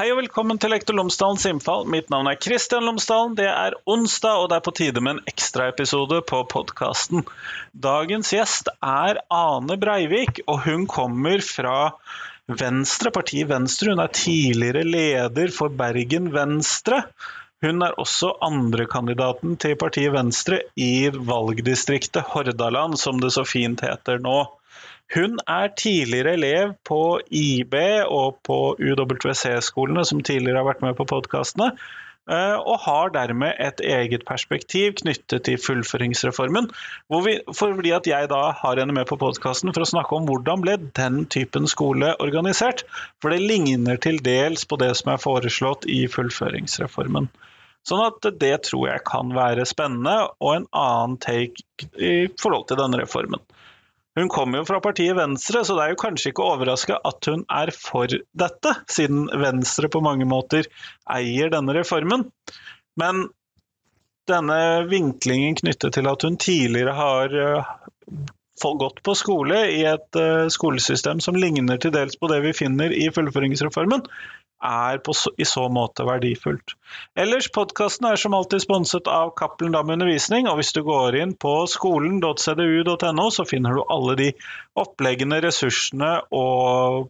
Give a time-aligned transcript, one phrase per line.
[0.00, 1.82] Hei og velkommen til Lektor Lomsdalens innfall.
[1.92, 3.34] Mitt navn er Kristian Lomsdalen.
[3.36, 7.26] Det er onsdag, og det er på tide med en ekstraepisode på podkasten.
[7.76, 11.74] Dagens gjest er Ane Breivik, og hun kommer fra
[12.48, 13.92] Venstre, partiet Venstre.
[13.92, 17.02] Hun er tidligere leder for Bergen Venstre.
[17.60, 24.24] Hun er også andrekandidaten til partiet Venstre i valgdistriktet Hordaland, som det så fint heter
[24.24, 24.38] nå.
[25.10, 27.74] Hun er tidligere elev på IB
[28.06, 31.72] og på UWC-skolene, som tidligere har vært med på podkastene,
[32.30, 36.70] eh, og har dermed et eget perspektiv knyttet til fullføringsreformen.
[37.26, 40.62] Vi, fordi at jeg da har henne med på podkasten for å snakke om hvordan
[40.62, 42.86] ble den typen skole organisert.
[43.18, 47.32] For det ligner til dels på det som er foreslått i fullføringsreformen.
[47.88, 52.78] Sånn at det tror jeg kan være spennende, og en annen take i forhold til
[52.78, 53.42] denne reformen.
[54.18, 57.44] Hun kommer jo fra partiet Venstre, så det er jo kanskje ikke overraska at hun
[57.46, 60.66] er for dette, siden Venstre på mange måter
[61.14, 62.26] eier denne reformen.
[62.98, 63.28] Men
[64.30, 64.58] denne
[64.90, 67.70] vinklingen knyttet til at hun tidligere har eh,
[68.82, 72.92] gått på skole i et eh, skolesystem som ligner til dels på det vi finner
[72.94, 74.04] i fullføringsreformen,
[74.64, 76.74] er på, i så måte verdifullt.
[77.18, 81.34] Ellers, podkasten er som alltid sponset av Cappelen Dam Undervisning, og hvis du går inn
[81.40, 84.28] på skolen.cdu.no, så finner du alle de
[84.78, 87.08] oppleggene, ressursene og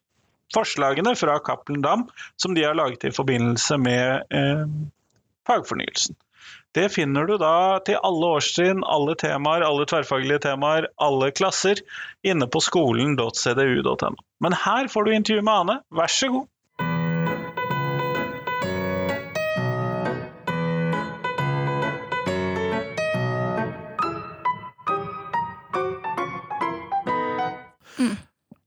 [0.55, 2.09] forslagene fra Cappelen Dam
[2.41, 4.67] som de har laget i forbindelse med eh,
[5.47, 6.19] fagfornyelsen.
[6.75, 11.83] Det finner du da til alle årstrinn, alle temaer, alle tverrfaglige temaer, alle klasser,
[12.23, 14.15] inne på skolen.cdu.no.
[14.41, 16.47] Men her får du intervju med Ane, vær så god.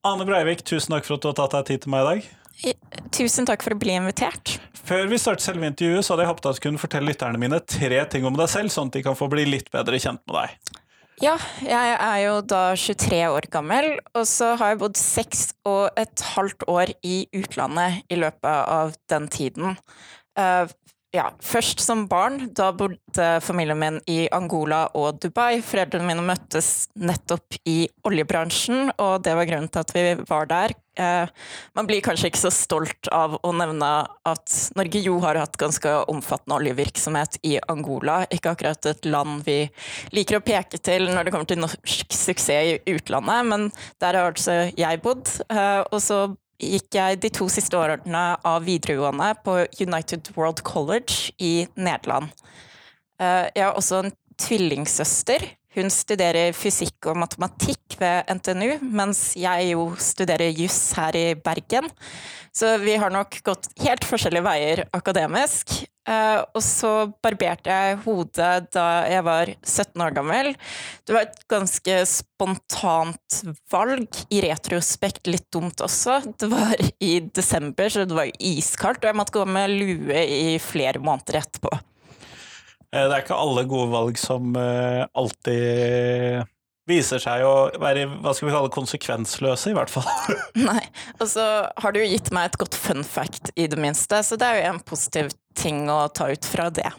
[0.03, 2.25] Ane Breivik, tusen takk for at du har tatt deg tid til meg i dag.
[3.16, 4.58] Tusen takk for å bli invitert.
[4.84, 7.59] Før vi starter selve intervjuet, så hadde jeg håpet at du kunne fortelle lytterne mine
[7.64, 10.36] tre ting om deg selv, sånn at de kan få bli litt bedre kjent med
[10.41, 10.75] deg.
[11.24, 15.96] Ja, jeg er jo da 23 år gammel, og så har jeg bodd seks og
[15.96, 19.78] et halvt år i utlandet i løpet av den tiden.
[21.13, 22.47] Ja, først som barn.
[22.57, 25.59] Da bodde familien min i Angola og Dubai.
[25.62, 30.73] Foreldrene mine møttes nettopp i oljebransjen, og det var grunnen til at vi var der.
[30.97, 31.29] Eh,
[31.78, 33.91] man blir kanskje ikke så stolt av å nevne
[34.29, 38.23] at Norge jo har hatt ganske omfattende oljevirksomhet i Angola.
[38.34, 39.59] Ikke akkurat et land vi
[40.18, 43.69] liker å peke til når det kommer til norsk suksess i utlandet, men
[44.02, 45.29] der har altså jeg bodd.
[45.46, 46.23] Eh, og så
[46.75, 52.31] gikk jeg de to siste årene av videregående på United World College i Nederland.
[53.22, 55.46] Eh, jeg har også en tvillingsøster.
[55.73, 61.90] Hun studerer fysikk og matematikk ved NTNU, mens jeg jo studerer juss her i Bergen.
[62.53, 65.79] Så vi har nok gått helt forskjellige veier akademisk.
[66.03, 66.90] Uh, og så
[67.24, 70.50] barberte jeg hodet da jeg var 17 år gammel.
[71.08, 73.40] Det var et ganske spontant
[73.72, 76.19] valg, i retrospekt litt dumt også.
[76.36, 80.58] Det var i desember, så det var iskaldt, og jeg måtte gå med lue i
[80.59, 81.72] flere måneder etterpå.
[82.94, 86.44] Eh, det er ikke alle gode valg som uh, alltid
[86.90, 90.09] viser seg å være hva skal vi kalle konsekvensløse, i hvert fall.
[90.68, 90.81] Nei.
[91.20, 91.46] Og så
[91.80, 94.74] har du gitt meg et godt fun fact, i det minste, så det er jo
[94.74, 96.91] en positiv ting å ta ut fra det.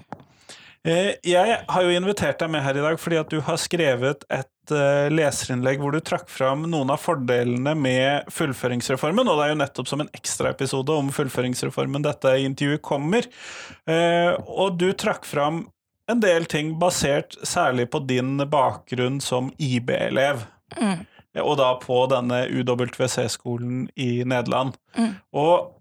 [0.84, 4.26] Eh, jeg har jo invitert deg med her i dag fordi at du har skrevet
[4.28, 9.54] et eh, leserinnlegg hvor du trakk fram noen av fordelene med fullføringsreformen, og det er
[9.54, 13.30] jo nettopp som en ekstraepisode om fullføringsreformen dette intervjuet kommer.
[13.88, 15.64] Eh, og du trakk fram
[16.12, 20.44] en del ting basert særlig på din bakgrunn som IB-elev.
[20.76, 21.06] Mm.
[21.40, 24.76] Og da på denne UWC-skolen i Nederland.
[24.98, 25.14] Mm.
[25.32, 25.72] Og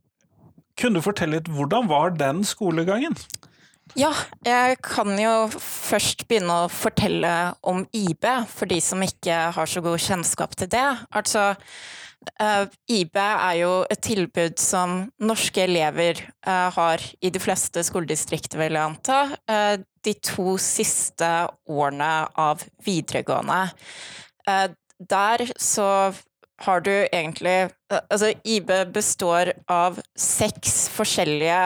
[0.79, 3.17] kunne du fortelle litt, hvordan var den skolegangen?
[3.99, 4.13] Ja,
[4.47, 9.83] jeg kan jo først begynne å fortelle om IB, for de som ikke har så
[9.85, 10.87] god kjennskap til det.
[11.11, 11.51] Altså,
[12.39, 18.59] Uh, IB er jo et tilbud som norske elever uh, har i de fleste skoledistrikter,
[18.61, 19.17] vil jeg anta,
[19.51, 21.29] uh, de to siste
[21.69, 23.61] årene av videregående.
[24.99, 25.87] der så
[26.61, 27.69] har du egentlig
[28.09, 31.59] Altså, IB består av seks forskjellige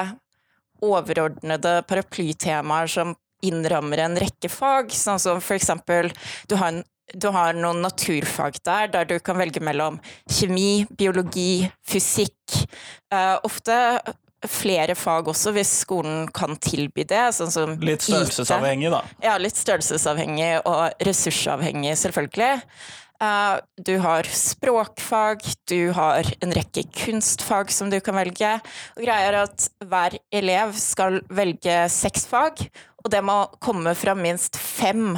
[0.83, 3.13] overordnede paraplytemaer som
[3.47, 6.11] innrammer en rekke fag, sånn som for eksempel
[6.49, 6.83] du har en
[7.15, 9.95] du har noen naturfag der, der du kan velge mellom
[10.27, 12.57] kjemi, biologi, fysikk.
[13.07, 13.77] Uh, ofte
[14.47, 17.23] flere fag også, hvis skolen kan tilby det.
[17.37, 19.01] Sånn som litt størrelsesavhengig, da?
[19.23, 22.51] Ja, litt størrelsesavhengig og ressursavhengig, selvfølgelig.
[23.17, 28.51] Uh, du har språkfag, du har en rekke kunstfag som du kan velge.
[28.97, 32.61] Og greia er at hver elev skal velge seks fag,
[33.01, 35.15] og det må komme fra minst fem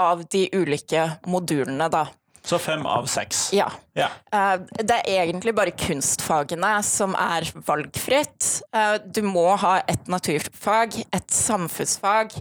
[0.00, 2.06] av de ulike modulene, da.
[2.44, 3.52] Så fem av seks.
[3.54, 3.68] Ja.
[3.94, 4.08] ja.
[4.34, 8.48] Eh, det er egentlig bare kunstfagene som er valgfritt.
[8.74, 12.34] Eh, du må ha et naturfag, et samfunnsfag,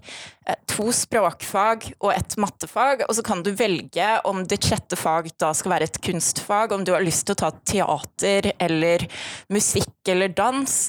[0.49, 3.05] eh, to språkfag og et mattefag.
[3.07, 6.85] Og så kan du velge om ditt sjette fag da skal være et kunstfag, om
[6.87, 9.05] du har lyst til å ta teater eller
[9.53, 10.79] musikk eller dans.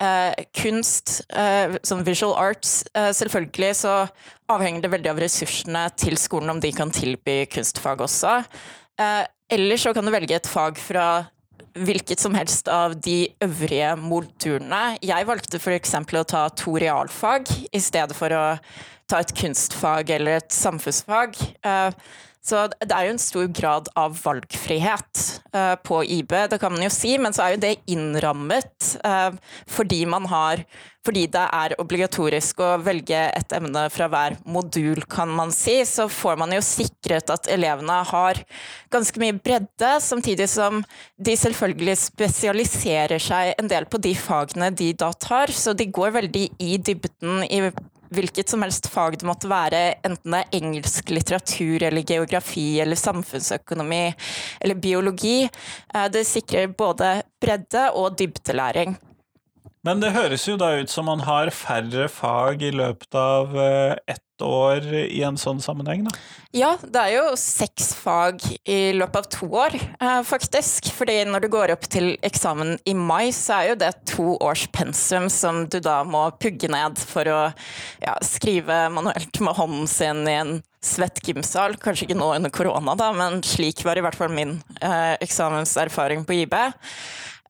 [0.00, 3.94] Uh, kunst, eh, som visual arts, eh, selvfølgelig så
[4.48, 8.44] avhenger det veldig av ressursene til skolen om de kan tilby kunstfag også.
[9.50, 11.26] eller så kan du velge et fag fra
[11.74, 14.98] hvilket som helst av de øvrige modulene.
[15.02, 15.94] Jeg valgte f.eks.
[15.94, 18.58] å ta to realfag i stedet for å
[19.08, 21.36] ta et kunstfag eller et samfunnsfag.
[22.40, 26.86] Så det er jo en stor grad av valgfrihet uh, på IB, det kan man
[26.86, 29.36] jo si, men så er jo det innrammet uh,
[29.68, 30.64] fordi man har
[31.06, 36.04] fordi det er obligatorisk å velge et emne fra hver modul, kan man si, så
[36.12, 38.42] får man jo sikret at elevene har
[38.92, 40.82] ganske mye bredde, samtidig som
[41.16, 45.52] de selvfølgelig spesialiserer seg en del på de fagene de da tar.
[45.56, 47.62] Så de går veldig i dybden i
[48.14, 52.98] hvilket som helst fag det måtte være, enten det er engelsk litteratur eller geografi eller
[52.98, 54.02] samfunnsøkonomi
[54.60, 55.44] eller biologi.
[55.46, 58.96] Eh, det sikrer både bredde og dybdelæring.
[59.86, 63.94] Men det høres jo da ut som man har færre fag i løpet av eh,
[64.12, 66.14] ett år i en sånn sammenheng, da?
[66.56, 70.90] Ja, det er jo seks fag i løpet av to år, eh, faktisk.
[70.96, 74.66] Fordi når du går opp til eksamen i mai, så er jo det to års
[74.74, 77.40] pensum som du da må pugge ned for å
[78.02, 81.76] ja, skrive manuelt med hånden sin i en svett gymsal.
[81.78, 86.26] Kanskje ikke nå under korona, da, men slik var i hvert fall min eh, eksamenserfaring
[86.26, 86.56] på IB.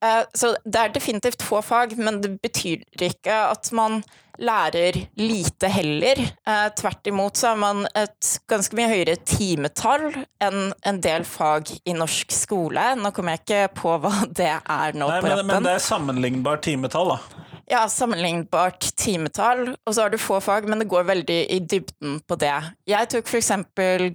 [0.00, 4.00] Eh, så det er definitivt få fag, men det betyr ikke at man
[4.40, 6.20] lærer lite heller.
[6.48, 10.08] Eh, tvert imot så har man et ganske mye høyere timetall
[10.42, 12.90] enn en del fag i norsk skole.
[13.00, 15.52] Nå kommer jeg ikke på hva det er nå Nei, på rappen.
[15.52, 17.46] Men det er sammenlignbart timetall, da?
[17.70, 19.76] Ja, sammenlignbart timetall.
[19.86, 22.56] Og så har du få fag, men det går veldig i dybden på det.
[22.90, 23.52] Jeg tok f.eks.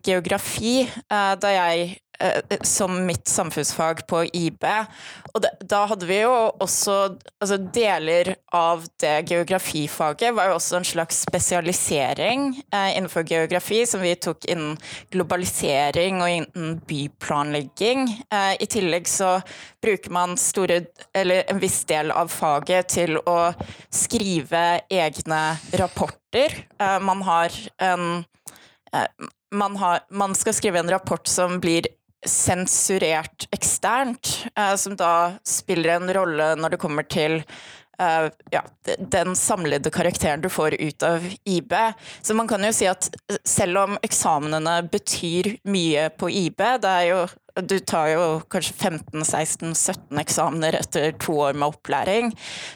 [0.04, 1.94] geografi eh, da jeg
[2.66, 4.66] som mitt samfunnsfag på IB.
[5.36, 6.34] Og da hadde vi jo
[6.64, 6.96] også
[7.42, 14.04] altså Deler av det geografifaget var jo også en slags spesialisering eh, innenfor geografi, som
[14.04, 14.78] vi tok innen
[15.14, 18.08] globalisering og innen byplanlegging.
[18.32, 19.38] Eh, I tillegg så
[19.84, 20.84] bruker man store,
[21.14, 23.40] eller en viss del av faget til å
[23.94, 25.44] skrive egne
[25.82, 26.62] rapporter.
[26.80, 27.54] Eh, man har
[27.84, 28.24] en
[28.94, 29.10] eh,
[29.56, 31.88] man, har, man, skal skrive en rapport som blir
[32.26, 37.42] sensurert eksternt, eh, som da spiller en rolle når det kommer til
[38.02, 38.62] uh, ja,
[39.00, 41.74] den samlede karakteren du får ut av IB.
[42.22, 43.10] Så man kan jo si at
[43.48, 47.26] selv om eksamenene betyr mye på IB, det er jo
[47.64, 52.34] du tar jo kanskje 15-16-17 eksamener etter to år med opplæring.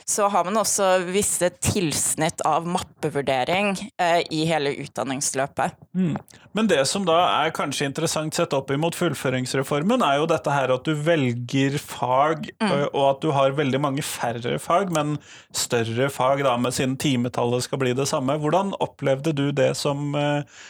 [0.08, 5.76] Så har man også visse tilsnitt av mappevurdering eh, i hele utdanningsløpet.
[5.98, 6.16] Mm.
[6.56, 10.74] Men det som da er kanskje interessant sett opp imot fullføringsreformen, er jo dette her
[10.74, 12.74] at du velger fag, mm.
[12.90, 15.18] og at du har veldig mange færre fag, men
[15.56, 18.40] større fag da, med siden timetallet skal bli det samme.
[18.40, 20.62] Hvordan opplevde du det som eh,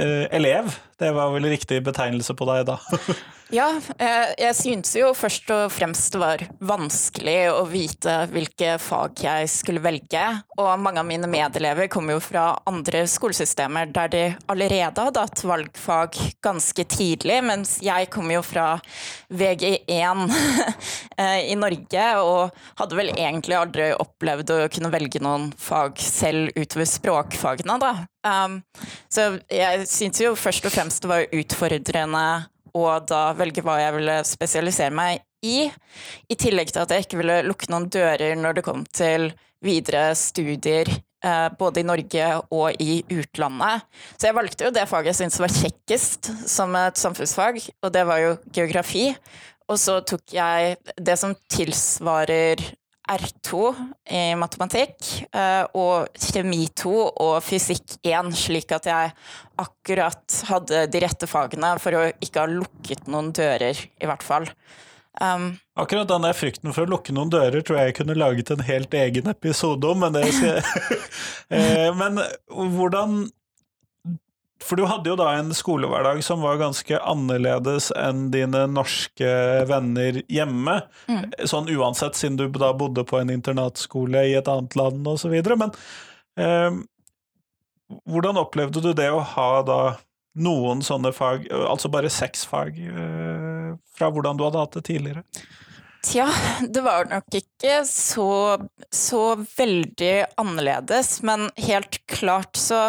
[0.00, 0.72] eh elev?
[1.00, 2.76] Det var vel riktig betegnelse på deg da?
[3.50, 3.66] Ja,
[3.98, 9.48] eh, jeg syntes jo først og fremst det var vanskelig å vite hvilke fag jeg
[9.50, 10.22] skulle velge.
[10.54, 15.42] Og mange av mine medelever kommer jo fra andre skolesystemer der de allerede hadde hatt
[15.42, 18.68] valgfag ganske tidlig, mens jeg kommer jo fra
[19.34, 20.22] VG1
[21.18, 26.54] eh, i Norge og hadde vel egentlig aldri opplevd å kunne velge noen fag selv
[26.54, 27.94] utover språkfagene, da.
[28.20, 28.58] Um,
[29.08, 32.24] så jeg syntes jo først og fremst det var utfordrende
[32.76, 35.68] og da velge hva jeg ville spesialisere meg i.
[36.30, 39.30] I tillegg til at jeg ikke ville lukke noen dører når det kom til
[39.64, 40.88] videre studier,
[41.24, 43.86] eh, både i Norge og i utlandet.
[44.16, 48.04] Så jeg valgte jo det faget jeg syntes var kjekkest som et samfunnsfag, og det
[48.08, 49.10] var jo geografi.
[49.70, 52.62] Og så tok jeg det som tilsvarer
[53.10, 53.70] R2
[54.10, 59.14] i matematikk eh, og kjemi 2 og fysikk 1, slik at jeg
[59.60, 64.46] akkurat hadde de rette fagene for å ikke ha lukket noen dører, i hvert fall.
[65.20, 68.52] Um, akkurat den der frykten for å lukke noen dører tror jeg jeg kunne laget
[68.54, 73.24] en helt egen episode om, men eh, Men hvordan
[74.60, 79.30] For du hadde jo da en skolehverdag som var ganske annerledes enn dine norske
[79.70, 80.76] venner hjemme.
[81.08, 81.30] Mm.
[81.48, 85.32] Sånn uansett, siden du da bodde på en internatskole i et annet land osv.
[85.56, 85.72] Men
[86.36, 86.76] eh,
[88.04, 89.80] hvordan opplevde du det å ha da
[90.40, 95.24] noen sånne fag, altså bare seks fag, eh, fra hvordan du hadde hatt det tidligere?
[96.06, 96.30] Tja,
[96.64, 98.56] det var nok ikke så,
[98.88, 102.86] så veldig annerledes, men helt klart så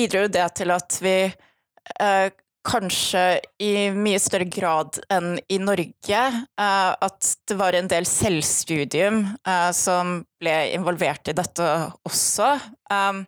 [0.00, 2.28] bidro det til at vi eh,
[2.66, 3.24] kanskje
[3.62, 9.70] i mye større grad enn i Norge eh, At det var en del selvstudium eh,
[9.76, 11.68] som ble involvert i dette
[12.08, 12.54] også.
[12.92, 13.24] Um,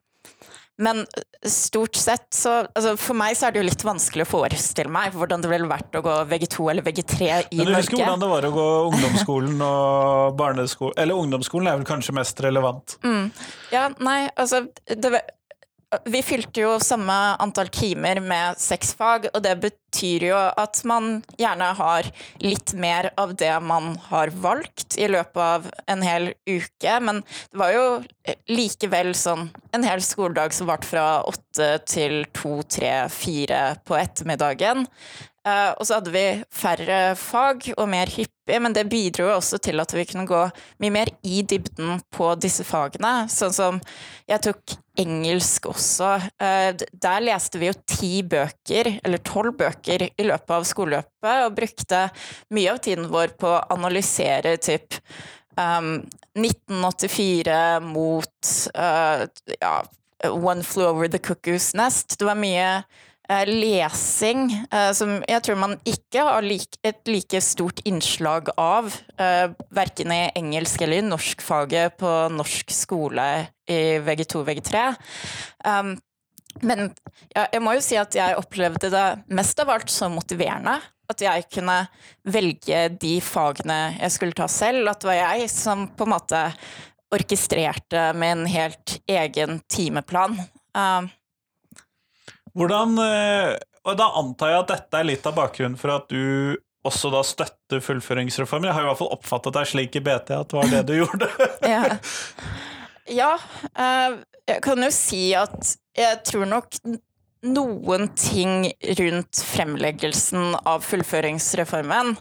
[0.82, 1.04] men
[1.46, 5.12] stort sett så altså For meg så er det jo litt vanskelig å forestille meg
[5.14, 7.58] hvordan det ville vært å gå VG2 eller VG3 i Norge.
[7.58, 11.88] Men du husker hvordan det var å gå ungdomsskolen og barneskolen Eller ungdomsskolen er vel
[11.88, 12.96] kanskje mest relevant?
[13.04, 13.28] Mm.
[13.74, 15.22] Ja, nei, altså det,
[16.04, 21.20] vi fylte jo samme antall timer med seks fag, og det betyr jo at man
[21.40, 22.08] gjerne har
[22.42, 27.60] litt mer av det man har valgt i løpet av en hel uke, men det
[27.60, 27.86] var jo
[28.48, 34.86] likevel sånn en hel skoledag som varte fra åtte til to, tre, fire på ettermiddagen.
[35.42, 39.58] Uh, og så hadde vi færre fag og mer hyppig, men det bidro jo også
[39.62, 40.42] til at vi kunne gå
[40.82, 43.26] mye mer i dybden på disse fagene.
[43.32, 43.80] Sånn som
[44.30, 46.12] jeg tok engelsk også.
[46.38, 51.58] Uh, der leste vi jo ti bøker, eller tolv bøker, i løpet av skoleløpet, og
[51.58, 52.04] brukte
[52.54, 55.00] mye av tiden vår på å analysere typ
[55.58, 55.96] um,
[56.38, 59.26] 1984 mot uh,
[59.58, 59.74] ja,
[60.30, 62.18] One Flew Over The Cuckoo's Nest.
[62.18, 62.84] Det var mye
[63.48, 70.12] lesing, eh, som jeg tror man ikke har et like stort innslag av, eh, verken
[70.12, 74.96] i engelsk eller i norskfaget på norsk skole i VG2 VG3.
[75.64, 75.96] Um,
[76.60, 76.90] men
[77.32, 80.76] jeg må jo si at jeg opplevde det mest av alt så motiverende.
[81.08, 81.78] At jeg kunne
[82.24, 84.88] velge de fagene jeg skulle ta selv.
[84.90, 86.42] At det var jeg som på en måte
[87.12, 90.38] orkestrerte med en helt egen timeplan.
[90.76, 91.10] Um,
[92.58, 93.54] hvordan eh,
[93.88, 96.56] Og da antar jeg at dette er litt av bakgrunnen for at du
[96.86, 98.66] også da støtter fullføringsreformen.
[98.66, 100.96] Jeg har i hvert fall oppfattet deg slik i BT at det var det du
[100.96, 101.28] gjorde.
[101.74, 101.82] ja.
[103.06, 103.32] ja
[103.70, 104.18] eh,
[104.50, 106.78] jeg kan jo si at jeg tror nok
[107.42, 108.68] noen ting
[108.98, 112.16] rundt fremleggelsen av fullføringsreformen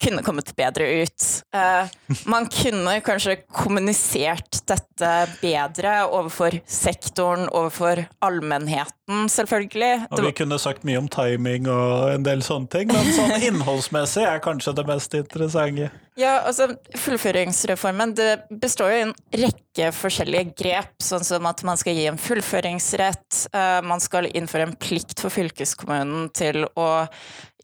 [0.00, 1.26] kunne kommet bedre ut.
[1.54, 1.88] Uh,
[2.24, 5.10] man kunne kanskje kommunisert dette
[5.42, 10.06] bedre overfor sektoren, overfor allmennheten, selvfølgelig.
[10.10, 14.24] Og vi kunne sagt mye om timing og en del sånne ting, men sånn innholdsmessig
[14.26, 15.90] er kanskje det mest interessante.
[16.20, 16.66] Ja, altså
[17.00, 22.04] Fullføringsreformen det består jo i en rekke forskjellige grep, sånn som at man skal gi
[22.10, 26.90] en fullføringsrett, uh, man skal innføre en plikt for fylkeskommunen til å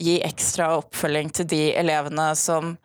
[0.01, 2.77] gi ekstra oppfølging til de elevene som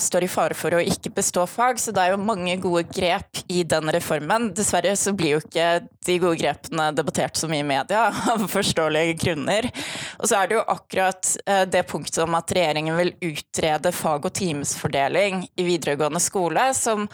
[0.00, 1.80] står i fare for å ikke bestå fag.
[1.80, 4.50] Så det er jo mange gode grep i den reformen.
[4.56, 5.68] Dessverre så blir jo ikke
[6.08, 9.70] de gode grepene debattert så mye i media, av forståelige grunner.
[10.18, 14.28] Og så er det jo akkurat uh, det punktet om at regjeringen vil utrede fag-
[14.28, 17.06] og timesfordeling i videregående skole, som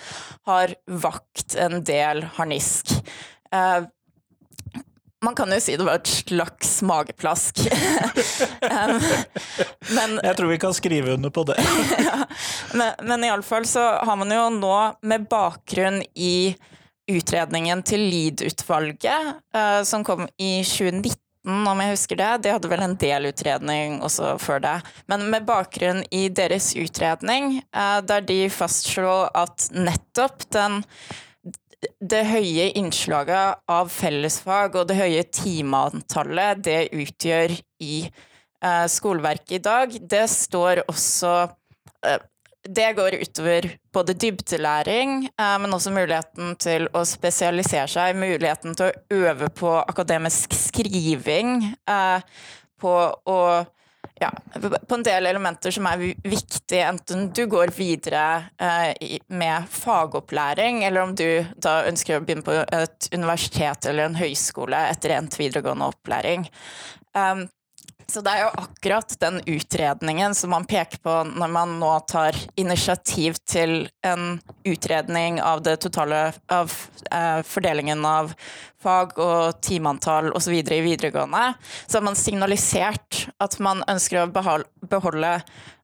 [0.48, 2.96] har vakt en del harnisk.
[5.24, 7.64] Man kan jo si det var et slags mageplask.
[8.74, 9.00] um,
[9.96, 11.56] men, Jeg tror vi kan skrive under på det.
[12.08, 12.20] ja,
[12.74, 16.54] men, men iallfall så har man jo nå, med bakgrunn i
[17.10, 22.30] utredningen til Lied-utvalget, uh, som kom i 2019 om jeg husker det.
[22.44, 24.78] De hadde vel en del utredning også før det.
[25.12, 30.82] Men med bakgrunn i deres utredning, uh, der de fastslo at nettopp den
[32.00, 39.64] det høye innslaget av fellesfag og det høye timeantallet det utgjør i eh, skoleverket i
[39.64, 41.34] dag, det står også
[42.06, 42.22] eh,
[42.64, 48.88] Det går utover både dybdelæring, eh, men også muligheten til å spesialisere seg, muligheten til
[48.88, 51.74] å øve på akademisk skriving,
[52.80, 52.94] på
[53.28, 53.40] å
[54.24, 54.30] ja,
[54.88, 58.24] på en del elementer som er viktige, enten du går videre
[58.60, 64.18] eh, med fagopplæring, eller om du da ønsker å begynne på et universitet eller en
[64.18, 66.48] høyskole etter endt videregående opplæring.
[67.14, 67.46] Um,
[68.06, 72.36] så det er jo akkurat den utredningen som man peker på når man nå tar
[72.60, 76.72] initiativ til en utredning av det totale av
[77.10, 78.34] eh, fordelingen av
[78.84, 80.52] fag og timeantall osv.
[80.60, 81.54] i videregående.
[81.86, 85.32] Så har man signalisert at man ønsker å beholde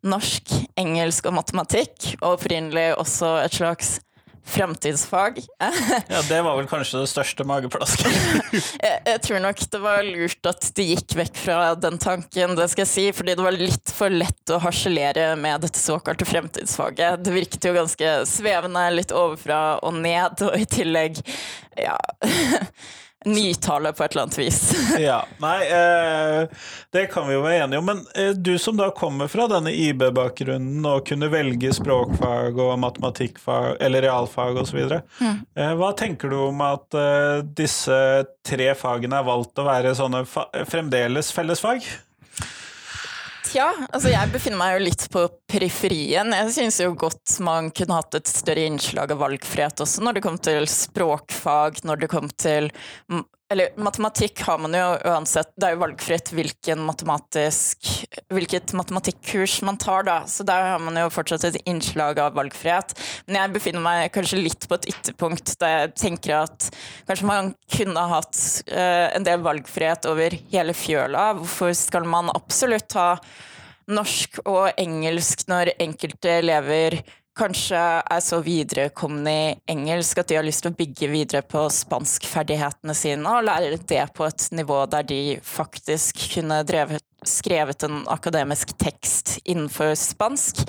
[0.05, 3.99] norsk, engelsk og matematikk, og opprinnelig også et slags
[4.51, 5.41] fremtidsfag.
[5.61, 8.17] ja, det var vel kanskje det største mageplasket.
[8.55, 12.71] jeg, jeg, tror nok det var lurt at de gikk vekk fra den tanken, det
[12.73, 17.23] skal jeg si, fordi det var litt for lett å harselere med dette såkalte fremtidsfaget.
[17.25, 21.23] Det virket jo ganske svevende, litt overfra og ned, og i tillegg,
[21.79, 21.99] ja
[23.25, 24.59] nytale på et eller annet vis.
[24.99, 26.49] ja, Nei, eh,
[26.91, 27.89] det kan vi jo være enige om.
[27.91, 33.81] Men eh, du som da kommer fra denne IB-bakgrunnen og kunne velge språkfag og matematikkfag
[33.81, 34.81] eller realfag osv.,
[35.21, 35.41] mm.
[35.57, 37.99] eh, hva tenker du om at eh, disse
[38.47, 40.25] tre fagene er valgt å være sånne
[40.69, 41.85] fremdeles fellesfag?
[43.51, 46.29] Tja, altså jeg befinner meg jo litt på periferien.
[46.37, 50.23] Jeg syns jo godt man kunne hatt et større innslag av valgfrihet også når det
[50.23, 52.71] kom til språkfag, når det kom til
[53.51, 56.85] eller matematikk har man jo uansett, det er jo valgfritt hvilken
[58.31, 60.21] hvilket matematikkurs man tar, da.
[60.31, 62.95] Så der har man jo fortsatt et innslag av valgfrihet.
[63.27, 66.71] Men jeg befinner meg kanskje litt på et ytterpunkt der jeg tenker at
[67.11, 68.39] kanskje man kunne hatt
[68.71, 71.33] uh, en del valgfrihet over hele fjøla.
[71.41, 73.17] Hvorfor skal man absolutt ha
[73.91, 77.01] norsk og engelsk når enkelte elever
[77.41, 81.65] kanskje er så viderekomne i engelsk at de har lyst til å bygge videre på
[81.73, 88.09] spanskferdighetene sine og lære det på et nivå der de faktisk kunne drevet skrevet en
[88.09, 90.63] akademisk tekst innenfor spansk.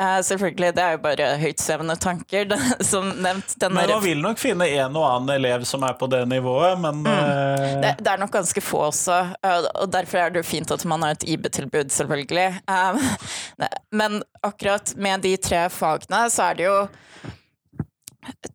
[0.00, 2.54] Uh, selvfølgelig, det er jo bare høytsvevende tanker,
[2.90, 3.56] som nevnt.
[3.60, 7.02] men man vil nok finne en og annen elev som er på det nivået, men
[7.02, 7.10] mm.
[7.10, 7.80] uh...
[7.82, 10.86] det, det, er nok ganske få også, uh, og derfor er det jo fint at
[10.88, 12.48] man har et IB-tilbud, selvfølgelig.
[13.98, 16.78] men akkurat med de tre fagene så er det jo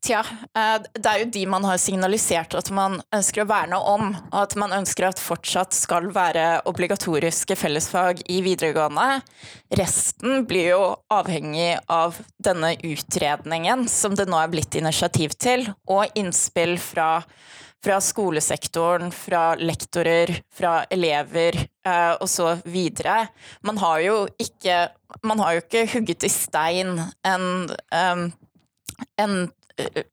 [0.04, 0.20] Tja,
[0.58, 4.38] eh, det er jo de man har signalisert at man ønsker å verne om, og
[4.42, 9.24] at man ønsker at fortsatt skal være obligatoriske fellesfag i videregående.
[9.80, 16.14] Resten blir jo avhengig av denne utredningen som det nå er blitt initiativ til, og
[16.20, 17.24] innspill fra,
[17.84, 23.28] fra skolesektoren, fra lektorer, fra elever eh, og så videre.
[23.66, 24.80] Man har jo ikke,
[25.24, 28.32] har jo ikke hugget i stein en um,
[29.18, 29.50] en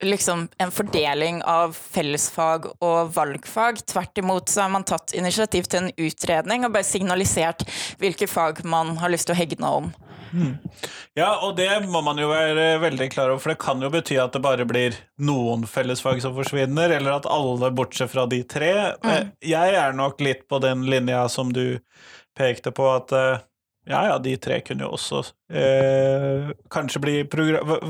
[0.00, 3.82] liksom en fordeling av fellesfag og valgfag.
[3.86, 7.66] Tvert imot så har man tatt initiativ til en utredning og bare signalisert
[8.00, 9.90] hvilke fag man har lyst til å hegne om.
[10.32, 10.54] Mm.
[11.18, 14.16] Ja, og det må man jo være veldig klar over, for det kan jo bety
[14.22, 18.72] at det bare blir noen fellesfag som forsvinner, eller at alle bortsett fra de tre.
[19.02, 19.32] Mm.
[19.42, 21.80] Jeg er nok litt på den linja som du
[22.38, 23.42] pekte på, at eh,
[23.88, 25.22] ja, ja, de tre kunne jo også
[25.56, 27.14] eh, kanskje bli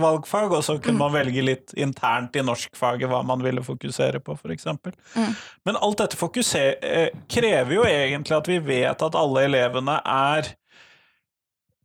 [0.01, 1.03] valgfag, og så kunne mm.
[1.03, 4.69] man velge litt internt i norskfaget hva man ville fokusere på, f.eks.
[4.71, 5.35] Mm.
[5.67, 10.55] Men alt dette eh, krever jo egentlig at vi vet at alle elevene er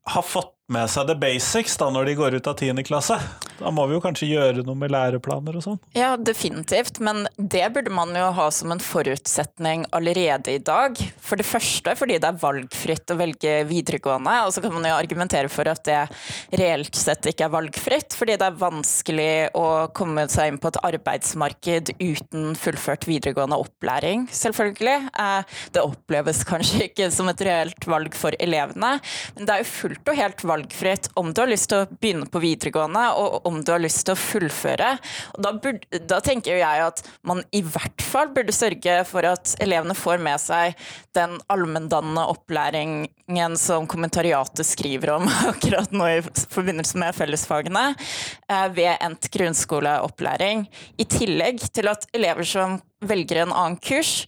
[0.05, 2.85] har fått med seg the basics da når de går ut av 10.
[2.85, 3.17] klasse.
[3.59, 5.77] Da må vi jo kanskje gjøre noe med læreplaner og sånn?
[5.95, 10.99] Ja, definitivt, men det burde man jo ha som en forutsetning allerede i dag.
[11.23, 14.95] For det første fordi det er valgfritt å velge videregående, og så kan man jo
[14.97, 16.01] argumentere for at det
[16.59, 19.65] reelt sett ikke er valgfritt, fordi det er vanskelig å
[19.95, 24.97] komme seg inn på et arbeidsmarked uten fullført videregående opplæring, selvfølgelig.
[25.15, 28.97] Eh, det oppleves kanskje ikke som et reelt valg for elevene,
[29.37, 32.27] men det er jo fullt og helt valgfritt om du har lyst til å begynne
[32.31, 34.95] på videregående, og om du har lyst til å fullføre.
[35.41, 39.95] Da, burde, da tenker jeg at man i hvert fall burde sørge for at elevene
[39.97, 40.75] får med seg
[41.17, 47.85] den allmenndannende opplæringen som kommentariatet skriver om akkurat nå i forbindelse med fellesfagene,
[48.49, 50.65] eh, ved endt grunnskoleopplæring.
[50.97, 54.25] I tillegg til at elever som velger en annen kurs,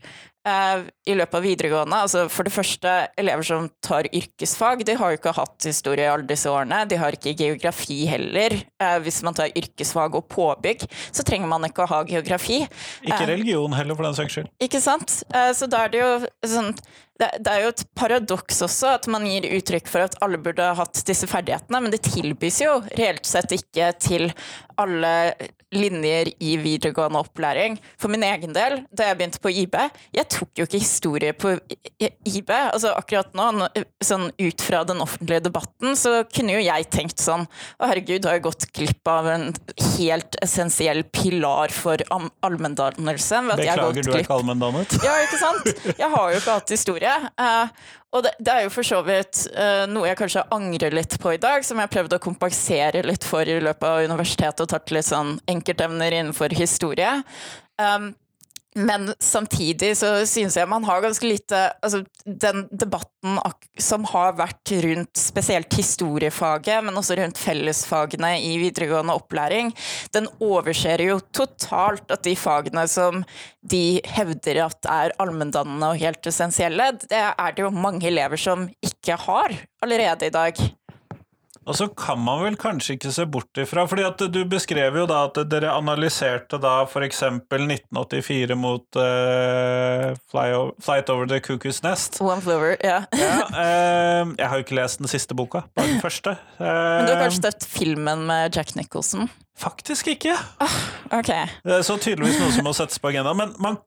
[1.07, 2.01] i løpet av videregående.
[2.07, 6.11] Altså for det første, elever som tar yrkesfag, de har jo ikke hatt historie i
[6.11, 6.83] alle disse årene.
[6.89, 8.55] De har ikke geografi heller.
[8.81, 12.63] Eh, hvis man tar yrkesfag og påbygg, så trenger man ikke å ha geografi.
[13.05, 14.53] Ikke eh, religion heller, for den saks skyld.
[14.63, 15.19] Ikke sant.
[15.57, 16.13] Så da er det jo
[16.47, 16.73] sånn
[17.17, 20.75] det, er jo et paradoks også at man gir uttrykk for at alle burde ha
[20.77, 24.29] hatt disse ferdighetene, men det tilbys jo reelt sett ikke til
[24.77, 25.13] alle
[25.75, 27.77] linjer i videregående opplæring.
[27.99, 29.75] For min egen del, da jeg begynte på IB,
[30.15, 31.55] jeg tok jo ikke historie på
[31.99, 32.51] IB.
[32.51, 33.67] Altså akkurat nå,
[34.03, 38.37] sånn ut fra den offentlige debatten, så kunne jo jeg tenkt sånn Å herregud, har
[38.37, 39.49] jeg gått glipp av en
[39.97, 43.43] helt essensiell pilar for allmenndannelse.
[43.51, 44.97] Beklager, du er ikke allmenndannet?
[45.03, 45.71] Ja, ikke sant?
[45.97, 47.15] Jeg har jo ikke hatt historie.
[47.39, 47.67] Uh,
[48.15, 51.33] og det, det, er jo for så vidt uh, noe jeg kanskje angrer litt på
[51.35, 54.93] i dag, som jeg prøvde å kompensere litt for i løpet av universitetet og tatt
[54.95, 57.19] litt sånn enkeltemner innenfor historie.
[57.81, 58.13] Um,
[58.77, 63.39] men samtidig så synes jeg man har ganske lite Altså, den debatten
[63.81, 69.71] som har vært rundt spesielt historiefaget, men også rundt fellesfagene i videregående opplæring,
[70.13, 73.23] den overser jo totalt at de fagene som
[73.61, 78.67] de hevder at er allmenndannende og helt essensielle, det er det jo mange elever som
[78.83, 80.67] ikke har allerede i dag.
[81.67, 85.03] Og så kan man vel kanskje ikke se bort ifra, fordi at du beskrev jo
[85.09, 90.47] da at dere analyserte da for eksempel 1984 mot uh, Fly
[90.83, 92.21] Flight Over the Cuckoo's Nest.
[92.23, 93.01] One Flower, ja.
[93.11, 96.37] ja uh, jeg har jo ikke lest den siste boka, bare den første.
[96.55, 99.27] Uh, Men du har kanskje sett filmen med Jack Nicholson?
[99.57, 100.37] Faktisk ikke.
[100.63, 100.79] Oh,
[101.19, 101.49] okay.
[101.83, 103.39] Så tydeligvis noe som må settes på agendaen.
[103.39, 103.79] Men man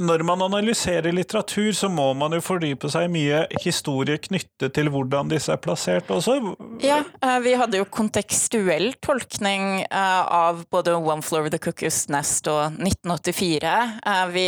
[0.00, 5.30] når man analyserer litteratur, så må man jo fordype seg mye historie knyttet til hvordan
[5.32, 6.38] disse er plassert også.
[6.84, 12.04] Ja, eh, vi hadde jo kontekstuell tolkning eh, av både One Floor of the Cuckoo's
[12.12, 13.76] Nest og 1984.
[14.04, 14.46] Eh, vi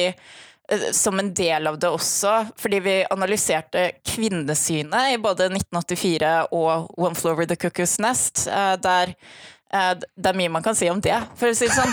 [0.92, 7.16] som en del av det også, fordi vi analyserte kvinnesynet i både 1984 og One
[7.16, 8.44] Floor of the Cuckoo's Nest,
[8.84, 9.14] der
[9.68, 11.92] det er mye man kan si om det, for å si det sånn.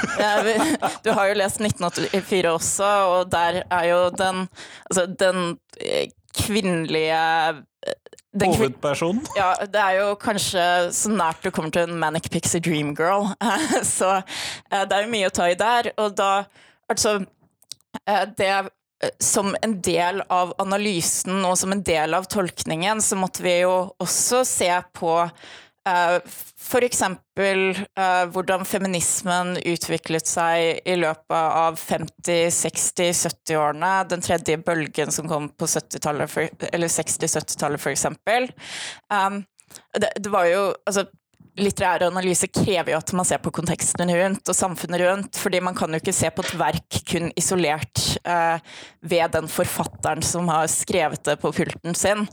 [1.06, 4.46] Du har jo lest 1984 også, og der er jo den,
[4.88, 5.42] altså den
[5.82, 6.08] eh,
[6.40, 7.98] kvinnelige eh,
[8.36, 9.24] den Hovedpersonen?
[9.40, 10.64] Ja, det er jo kanskje
[10.96, 13.30] så nært du kommer til en Manic Pixie Dream Girl.
[13.98, 14.10] Så
[14.72, 15.94] det er jo mye å ta i der.
[15.96, 16.46] Og da
[16.86, 17.16] Altså,
[18.38, 18.50] det
[19.18, 23.72] som en del av analysen og som en del av tolkningen, så måtte vi jo
[23.98, 25.16] også se på
[26.66, 27.02] F.eks.
[27.02, 33.92] Uh, hvordan feminismen utviklet seg i løpet av 50-, 60-, 70-årene.
[34.10, 38.08] Den tredje bølgen som kom på 70-tallet, eller 60-70-tallet, f.eks.
[39.14, 39.44] Um,
[40.00, 41.06] det, det var jo altså,
[41.56, 45.78] Litterær analyse krever jo at man ser på konteksten rundt og samfunnet rundt, fordi man
[45.78, 48.58] kan jo ikke se på et verk kun isolert uh,
[49.00, 52.26] ved den forfatteren som har skrevet det på pulten sin.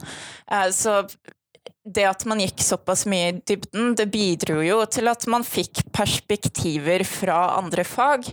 [0.51, 1.05] Uh, så
[1.83, 5.83] det at man gikk såpass mye i dybden, det bidro jo til at man fikk
[5.95, 8.29] perspektiver fra andre fag.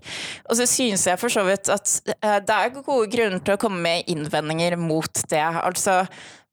[0.50, 3.62] Og så synes jeg for så vidt at eh, det er gode grunner til å
[3.62, 5.46] komme med innvendinger mot det.
[5.64, 6.04] Altså,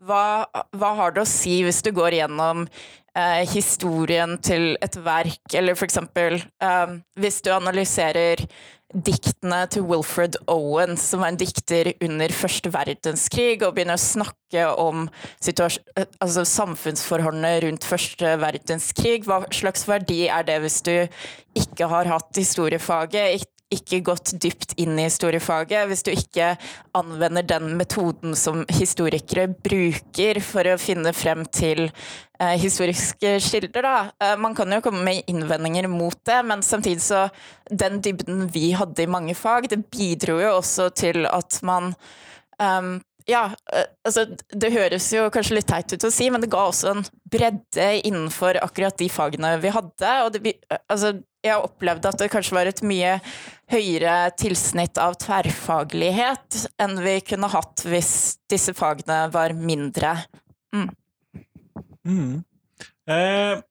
[0.07, 5.45] hva, hva har det å si hvis du går gjennom eh, historien til et verk,
[5.53, 8.47] eller for eksempel eh, hvis du analyserer
[8.95, 14.67] diktene til Wilfred Owen, som var en dikter under første verdenskrig, og begynner å snakke
[14.79, 15.09] om
[16.23, 19.27] altså samfunnsforholdene rundt første verdenskrig.
[19.27, 20.95] Hva slags verdi er det hvis du
[21.57, 26.53] ikke har hatt historiefaget, ikke gått dypt inn i historiefaget, hvis du ikke
[26.97, 33.97] anvender den metoden som historikere bruker for å finne frem til eh, historiske kilder, da.
[34.23, 37.27] Eh, man kan jo komme med innvendinger mot det, men samtidig så
[37.67, 41.97] Den dybden vi hadde i mange fag, det bidro jo også til at man
[42.63, 44.25] um, ja, eh, altså
[44.55, 47.03] det høres jo kanskje litt teit ut å si, men det ga også en
[47.33, 50.13] bredde innenfor akkurat de fagene vi hadde.
[50.23, 50.55] Og det,
[50.87, 51.17] altså,
[51.47, 53.17] jeg opplevde at det kanskje var et mye
[53.73, 58.13] høyere tilsnitt av tverrfaglighet enn vi kunne hatt hvis
[58.51, 60.15] disse fagene var mindre.
[60.75, 60.91] Mm.
[62.07, 62.35] Mm.
[63.11, 63.63] Eh,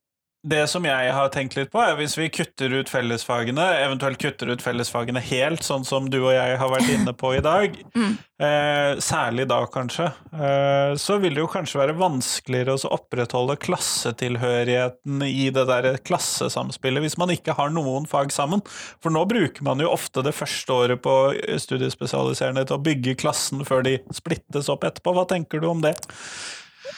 [0.45, 4.51] det som jeg har tenkt litt på, er hvis vi kutter ut fellesfagene, eventuelt kutter
[4.53, 8.11] ut fellesfagene helt, sånn som du og jeg har vært inne på i dag, mm.
[8.45, 15.25] eh, særlig da kanskje, eh, så vil det jo kanskje være vanskeligere å opprettholde klassetilhørigheten
[15.25, 18.61] i det der klassesamspillet hvis man ikke har noen fag sammen.
[19.01, 21.15] For nå bruker man jo ofte det første året på
[21.61, 25.15] studiespesialiserende til å bygge klassen før de splittes opp etterpå.
[25.17, 25.97] Hva tenker du om det?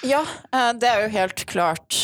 [0.06, 1.96] Ja, eh, det er jo helt klart.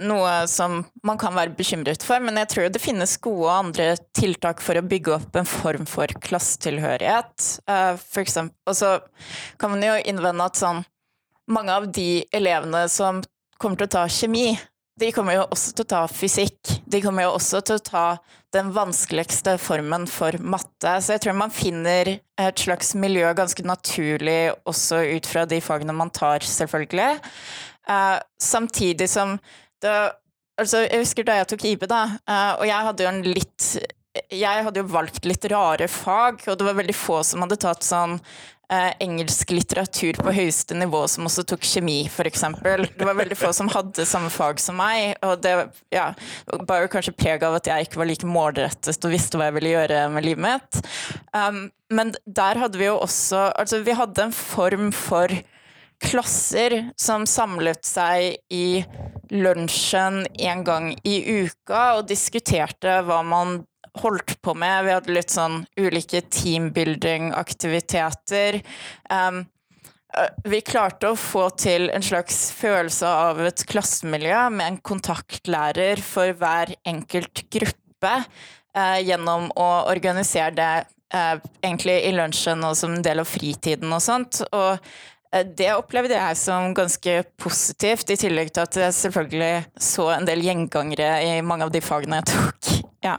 [0.00, 3.96] Eh, noe som man kan være bekymret for, men jeg tror det finnes gode andre
[4.16, 7.60] tiltak for å bygge opp en form for klassetilhørighet.
[7.68, 8.98] Eh, for eksempel, og så
[9.58, 10.84] kan man jo innvende at sånn
[11.50, 13.22] mange av de elevene som
[13.58, 14.58] kommer til å ta kjemi,
[15.00, 16.74] de kommer jo også til å ta fysikk.
[16.84, 18.04] De kommer jo også til å ta
[18.52, 20.98] den vanskeligste formen for matte.
[21.00, 25.96] Så jeg tror man finner et slags miljø ganske naturlig også ut fra de fagene
[25.96, 27.16] man tar, selvfølgelig.
[27.88, 29.38] Uh, samtidig som
[29.84, 29.96] det,
[30.60, 33.72] altså, jeg husker da jeg tok IB, da, eh, og jeg hadde jo en litt
[34.34, 37.86] Jeg hadde jo valgt litt rare fag, og det var veldig få som hadde tatt
[37.86, 38.16] sånn
[38.70, 42.44] eh, engelsk litteratur på høyeste nivå som også tok kjemi, f.eks.
[42.62, 45.54] Det var veldig få som hadde samme fag som meg, og det
[45.94, 46.10] ja,
[46.66, 49.74] bar kanskje preg av at jeg ikke var like målrettet og visste hva jeg ville
[49.76, 50.82] gjøre med livet mitt.
[51.34, 55.32] Um, men der hadde vi jo også Altså, vi hadde en form for
[56.00, 58.84] klasser som samlet seg i
[59.30, 63.64] lunsjen en gang i uka og diskuterte hva man
[64.00, 64.84] holdt på med.
[64.86, 68.60] Vi hadde litt sånn ulike teambuilding-aktiviteter.
[69.10, 69.46] Um,
[70.44, 76.32] vi klarte å få til en slags følelse av et klassemiljø med en kontaktlærer for
[76.38, 78.24] hver enkelt gruppe
[78.74, 80.84] eh, gjennom å organisere det
[81.14, 84.42] eh, egentlig i lunsjen og som en del av fritiden og sånt.
[84.50, 84.70] Og
[85.30, 90.42] det opplevde jeg som ganske positivt, i tillegg til at jeg selvfølgelig så en del
[90.42, 92.70] gjengangere i mange av de fagene jeg tok.
[93.00, 93.14] Ja.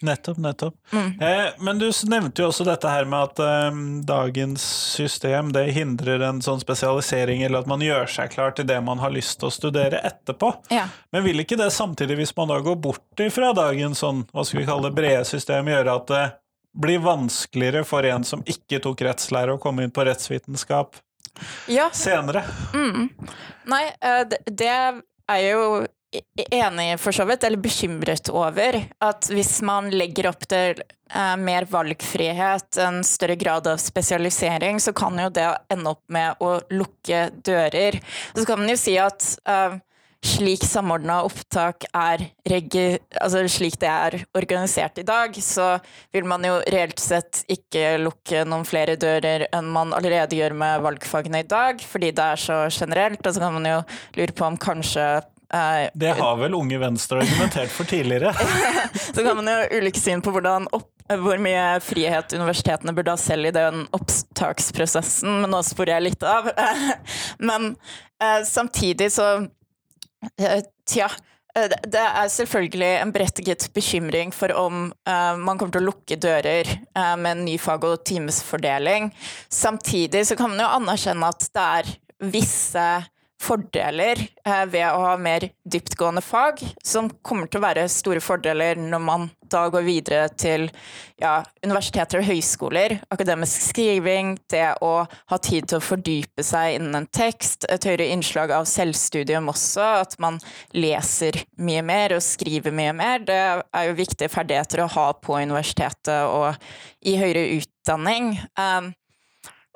[0.00, 0.74] Nettopp, nettopp.
[0.92, 1.20] Mm.
[1.20, 4.64] Eh, men du nevnte jo også dette her med at eh, dagens
[4.96, 9.00] system det hindrer en sånn spesialisering, eller at man gjør seg klar til det man
[9.04, 10.52] har lyst til å studere etterpå.
[10.72, 10.86] Ja.
[11.12, 14.62] Men vil ikke det samtidig, hvis man da går bort fra dagens sånn, hva skal
[14.62, 16.24] vi kalle det, brede system, gjøre at det
[16.76, 21.00] blir vanskeligere for en som ikke tok rettslære, å komme inn på rettsvitenskap
[21.70, 21.90] ja.
[21.94, 22.44] senere?
[22.74, 23.08] Mm.
[23.70, 25.84] Nei, eh, det er jo
[26.50, 31.66] enig for så vidt, eller bekymret over, at hvis man legger opp til eh, mer
[31.70, 37.28] valgfrihet, en større grad av spesialisering, så kan jo det ende opp med å lukke
[37.44, 38.00] dører.
[38.34, 39.78] Så kan man jo si at eh,
[40.24, 42.26] slik samordna opptak er
[43.20, 45.76] altså slik det er organisert i dag, så
[46.14, 50.84] vil man jo reelt sett ikke lukke noen flere dører enn man allerede gjør med
[50.86, 53.22] valgfagene i dag, fordi det er så generelt.
[53.22, 53.80] Og så kan man jo
[54.18, 55.06] lure på om kanskje
[55.54, 58.34] eh, det har vel Unge Venstre argumentert for tidligere.
[59.14, 63.50] så kan man jo ulike syn på opp, hvor mye frihet universitetene burde ha selv
[63.50, 66.50] i den opptaksprosessen, men nå sporer jeg litt av.
[67.50, 67.74] men
[68.22, 69.46] eh, samtidig så
[70.88, 71.08] Tja.
[71.56, 76.68] Det er selvfølgelig en berettiget bekymring for om man kommer til å lukke dører
[77.16, 79.08] med en ny fag- og timesfordeling.
[79.48, 81.94] Samtidig så kan man jo anerkjenne at det er
[82.34, 82.84] visse
[83.42, 88.80] fordeler eh, ved å ha mer dyptgående fag, som kommer til å være store fordeler
[88.80, 90.66] når man da går videre til
[91.20, 92.96] ja, universiteter og høyskoler.
[93.14, 98.08] Akademisk skriving, det å ha tid til å fordype seg innen en tekst, et høyere
[98.14, 100.40] innslag av selvstudium også, at man
[100.74, 103.24] leser mye mer og skriver mye mer.
[103.28, 106.56] Det er jo viktige ferdigheter å ha på universitetet og
[107.06, 108.34] i høyere utdanning.
[108.58, 108.94] Um,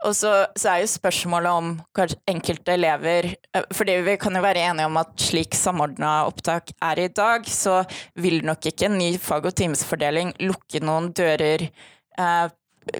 [0.06, 4.42] og så, så, er jo spørsmålet om kanskje enkelte elever eh, fordi vi kan jo
[4.44, 7.82] være enige om at slik samordna opptak er i dag, så
[8.16, 12.46] vil nok ikke en ny fag- og timesfordeling lukke noen dører eh,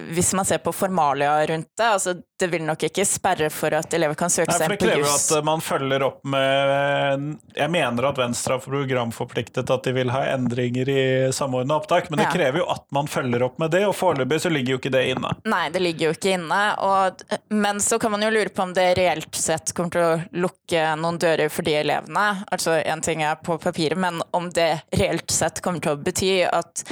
[0.08, 3.94] hvis man ser på formalia rundt det, altså det vil nok ikke sperre for at
[3.96, 4.80] elever kan søke seg inn på juss.
[4.80, 7.24] Det krever jo at man følger opp med
[7.56, 11.02] Jeg mener at Venstre har programforpliktet at de vil ha endringer i
[11.36, 12.34] samordna opptak, men det ja.
[12.34, 15.04] krever jo at man følger opp med det, og foreløpig så ligger jo ikke det
[15.14, 15.32] inne.
[15.48, 18.76] Nei, det ligger jo ikke inne, og, men så kan man jo lure på om
[18.76, 22.28] det reelt sett kommer til å lukke noen dører for de elevene.
[22.52, 26.32] Altså én ting er på papiret, men om det reelt sett kommer til å bety
[26.48, 26.84] at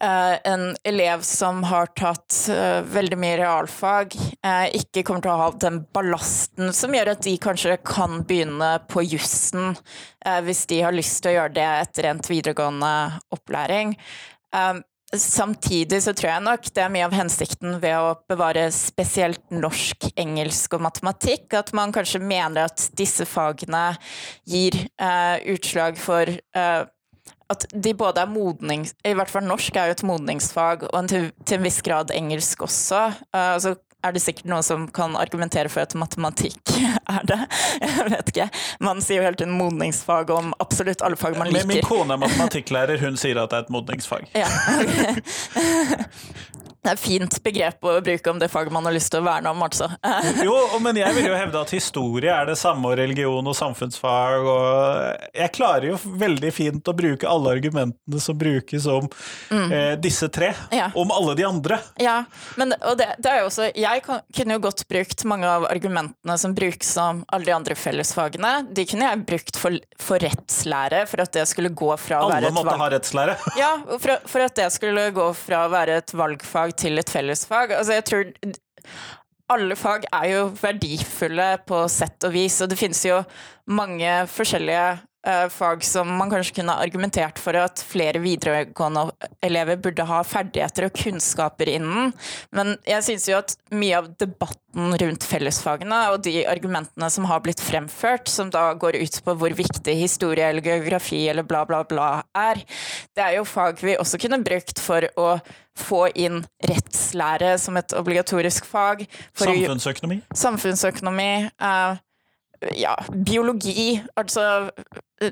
[0.00, 5.46] en elev som har tatt uh, veldig mye realfag, uh, ikke kommer til å ha
[5.62, 9.72] den ballasten som gjør at de kanskje kan begynne på jussen
[10.42, 12.88] hvis de har lyst til å gjøre det etter endt videregående
[13.30, 13.92] opplæring.
[15.14, 20.08] Samtidig så tror jeg nok det er mye av hensikten ved å bevare spesielt norsk,
[20.18, 23.84] engelsk og matematikk, at man kanskje mener at disse fagene
[24.50, 24.80] gir
[25.54, 26.34] utslag for
[27.52, 28.94] at de både er modnings...
[29.06, 32.64] I hvert fall norsk er jo et modningsfag, og til, til en viss grad engelsk
[32.66, 33.02] også.
[33.30, 36.74] Uh, så er det sikkert noen som kan argumentere for at matematikk
[37.16, 37.38] er det.
[37.82, 38.48] Jeg vet ikke.
[38.84, 41.66] Man sier jo helt tiden modningsfag om absolutt alle fag man liker.
[41.66, 44.28] Men Min kone er matematikklærer, hun sier at det er et modningsfag.
[44.36, 44.50] Ja.
[46.86, 49.26] Det er et fint begrep å bruke om det faget man har lyst til å
[49.26, 49.88] verne om, altså.
[50.46, 54.46] jo, men jeg vil jo hevde at historie er det samme, og religion og samfunnsfag,
[54.46, 59.08] og jeg klarer jo veldig fint å bruke alle argumentene som brukes om
[59.50, 59.64] mm.
[59.66, 60.92] eh, disse tre, ja.
[60.94, 61.80] om alle de andre.
[61.98, 62.20] Ja,
[62.54, 65.66] men, og det, det, er jo også Jeg kan, kunne jo godt brukt mange av
[65.66, 68.52] argumentene som brukes om alle de andre fellesfagene.
[68.70, 72.38] De kunne jeg brukt for, for rettslære, for at det skulle gå fra å alle
[72.38, 72.62] være et valg...
[72.62, 73.36] Alle måtte ha rettslære?
[73.58, 77.74] ja, for, for at det skulle gå fra å være et valgfag til et fellesfag.
[77.76, 78.32] Altså, jeg tror
[79.52, 83.20] alle fag er jo verdifulle på sett og vis, og det finnes jo
[83.70, 84.88] mange forskjellige
[85.50, 89.08] fag som man kanskje kunne argumentert for at flere videregående
[89.44, 92.12] elever burde ha ferdigheter og kunnskaper innen.
[92.54, 97.42] Men jeg syns jo at mye av debatten rundt fellesfagene og de argumentene som har
[97.44, 101.82] blitt fremført, som da går ut på hvor viktig historie eller geografi eller bla, bla,
[101.88, 102.62] bla er,
[103.16, 105.36] det er jo fag vi også kunne brukt for å
[105.76, 109.04] få inn rettslære som et obligatorisk fag.
[109.36, 110.22] samfunnsøkonomi?
[110.32, 111.30] Samfunnsøkonomi.
[111.60, 111.98] Uh,
[112.76, 114.02] ja, biologi.
[114.16, 114.70] Altså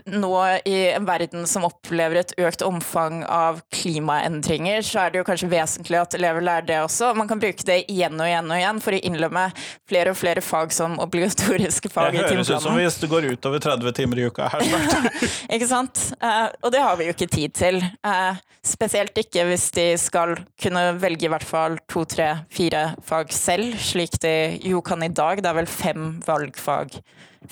[0.06, 0.32] nå
[0.64, 5.50] i en verden som opplever et økt omfang av klimaendringer, så er det jo kanskje
[5.52, 7.10] vesentlig at elever lærer det også.
[7.18, 9.44] Man kan bruke det igjen og igjen og igjen for å innlemme
[9.90, 12.30] flere og flere fag som obligatoriske fag i timeplanen.
[12.30, 15.22] Det høres ut som hvis det går utover 30 timer i uka her snart.
[15.58, 16.02] ikke sant?
[16.24, 17.80] Uh, og det har vi jo ikke tid til.
[18.06, 23.36] Uh, spesielt ikke hvis de skal kunne velge i hvert fall to, tre, fire fag
[23.36, 25.44] selv, slik de jo kan i dag.
[25.44, 26.96] Det er vel fem valgfag.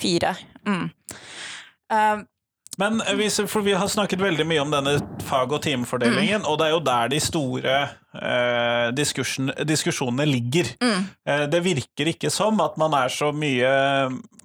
[0.01, 0.33] Fire.
[0.65, 0.87] Mm.
[1.93, 2.27] Um,
[2.77, 6.47] men vi, for vi har snakket veldig mye om denne fag- og timefordelingen, mm.
[6.49, 7.75] og det er jo der de store
[8.17, 10.71] eh, diskusjonene ligger.
[10.81, 11.03] Mm.
[11.29, 13.73] Eh, det virker ikke som at man er så mye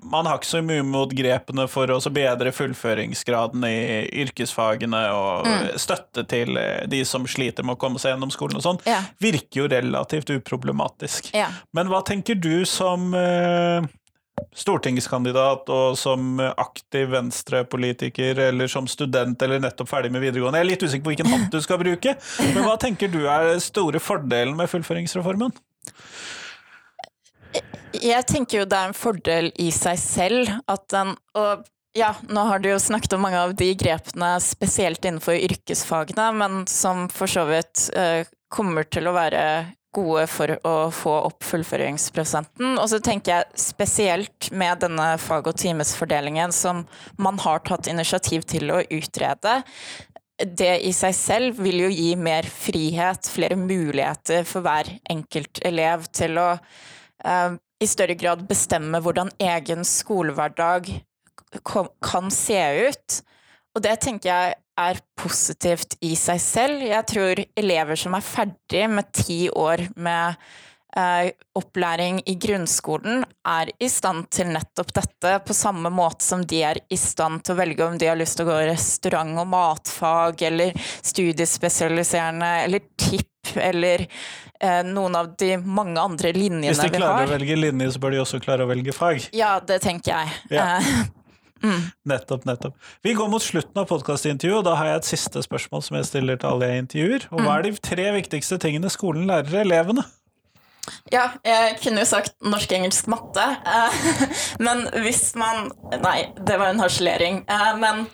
[0.08, 5.64] Man har ikke så mye mot grepene for å bedre fullføringsgraden i yrkesfagene og mm.
[5.80, 8.82] støtte til eh, de som sliter med å komme seg gjennom skolen og sånn.
[8.86, 9.00] Ja.
[9.20, 11.32] Virker jo relativt uproblematisk.
[11.34, 11.48] Ja.
[11.74, 13.88] Men hva tenker du som eh,
[14.56, 20.60] stortingskandidat og som aktiv venstrepolitiker eller som student eller nettopp ferdig med videregående.
[20.60, 23.52] Jeg er litt usikker på hvilken hatt du skal bruke, men hva tenker du er
[23.52, 25.54] den store fordelen med fullføringsreformen?
[27.98, 32.44] Jeg tenker jo det er en fordel i seg selv at den og ja, nå
[32.46, 37.30] har du jo snakket om mange av de grepene spesielt innenfor yrkesfagene, men som for
[37.30, 38.22] så vidt uh,
[38.52, 39.42] kommer til å være
[39.94, 42.76] gode for å få opp fullføringsprosenten.
[42.78, 46.84] Og så tenker jeg spesielt med denne fag- og timesfordelingen som
[47.18, 49.62] man har tatt initiativ til å utrede.
[50.38, 56.06] Det i seg selv vil jo gi mer frihet, flere muligheter for hver enkelt elev
[56.14, 60.90] til å eh, i større grad bestemme hvordan egen skolehverdag
[61.64, 63.18] kan se ut.
[63.76, 66.86] Og det tenker jeg er positivt i seg selv.
[66.86, 70.38] Jeg tror elever som er ferdig med ti år med
[70.96, 76.62] eh, opplæring i grunnskolen, er i stand til nettopp dette, på samme måte som de
[76.70, 79.50] er i stand til å velge om de har lyst til å gå restaurant- og
[79.52, 86.82] matfag, eller studiespesialiserende, eller TIP, eller eh, noen av de mange andre linjene vi har.
[86.82, 89.30] Hvis de klarer å velge linje, så bør de også klare å velge fag.
[89.36, 90.42] Ja, det tenker jeg.
[90.54, 90.76] Ja.
[90.78, 91.06] Eh,
[91.62, 91.88] Mm.
[92.08, 92.76] Nettopp, nettopp.
[93.02, 96.08] Vi går mot slutten av podkastintervjuet, og da har jeg et siste spørsmål som jeg
[96.10, 97.26] stiller til alle jeg intervjuer.
[97.32, 100.06] Og hva er de tre viktigste tingene skolen lærer elevene?
[101.12, 104.02] Ja, jeg kunne jo sagt norsk, engelsk, matte, eh,
[104.66, 107.42] men hvis man Nei, det var en harselering.
[107.48, 108.06] Eh, men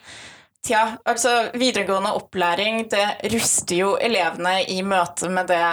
[0.64, 5.64] tja, altså videregående opplæring, det ruster jo elevene i møte med det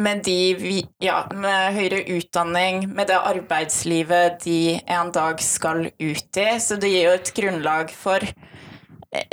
[0.00, 6.48] med de ja, med høyere utdanning, med det arbeidslivet de en dag skal ut i.
[6.60, 8.24] Så det gir jo et grunnlag for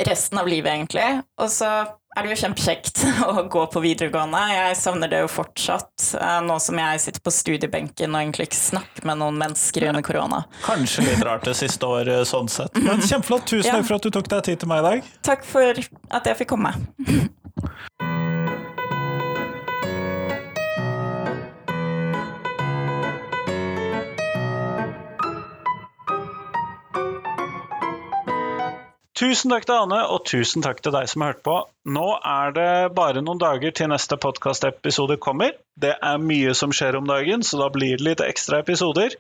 [0.08, 1.22] resten av livet, egentlig.
[1.40, 1.70] Og så
[2.18, 4.42] er det jo kjempekjekt å gå på videregående.
[4.54, 8.62] Jeg savner det jo fortsatt, eh, nå som jeg sitter på studiebenken og egentlig ikke
[8.62, 10.44] snakker med noen mennesker under korona.
[10.66, 12.76] Kanskje litt rart det siste året sånn sett.
[12.84, 13.48] Men kjempeflott.
[13.50, 15.12] Tusen takk for at du tok deg tid til meg i dag.
[15.32, 15.84] Takk for
[16.20, 16.76] at jeg fikk komme.
[29.20, 31.56] Tusen takk til Ane, og tusen takk til deg som har hørt på.
[31.92, 35.58] Nå er det bare noen dager til neste podkastepisode kommer.
[35.76, 39.18] Det er mye som skjer om dagen, så da blir det litt ekstra episoder.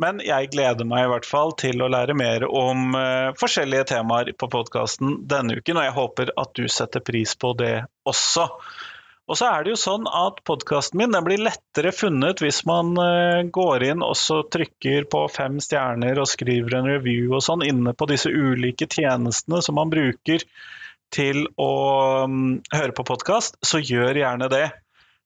[0.00, 4.32] Men jeg gleder meg i hvert fall til å lære mer om uh, forskjellige temaer
[4.32, 7.74] på podkasten denne uken, og jeg håper at du setter pris på det
[8.08, 8.48] også.
[9.24, 13.40] Og så er det jo sånn at podkasten min blir lettere funnet hvis man uh,
[13.48, 17.94] går inn og så trykker på fem stjerner og skriver en review og sånn inne
[17.96, 20.44] på disse ulike tjenestene som man bruker
[21.14, 21.72] til å
[22.26, 24.66] um, høre på podkast, så gjør gjerne det.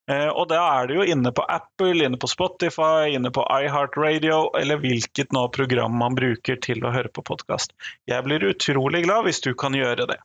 [0.09, 4.45] Uh, og da er det jo inne på Apple, inne på Spotify, inne på iHeartRadio,
[4.61, 7.75] eller hvilket nå program man bruker til å høre på podkast.
[8.07, 10.23] Jeg blir utrolig glad hvis du kan gjøre det.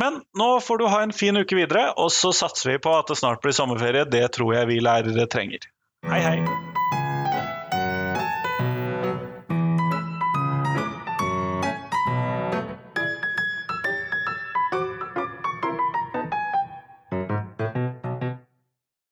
[0.00, 3.12] Men nå får du ha en fin uke videre, og så satser vi på at
[3.12, 4.06] det snart blir sommerferie.
[4.08, 5.68] Det tror jeg vi lærere trenger.
[6.08, 6.81] Hei, hei.